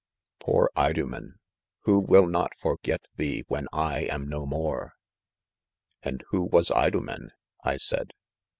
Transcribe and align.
Poor 0.39 0.71
Idomen!' 0.75 1.35
who 1.81 1.99
will 1.99 2.25
not 2.25 2.57
forget 2.57 3.05
thee 3.17 3.43
when 3.47 3.67
I 3.71 3.99
am 4.05 4.27
no 4.27 4.47
more 4.47 4.95
V 6.03 6.07
9" 6.09 6.13
And 6.13 6.23
who 6.29 6.41
was% 6.41 6.75
Idomen 6.87 7.25
1" 7.25 7.31
I 7.65 7.77
said. 7.77 8.11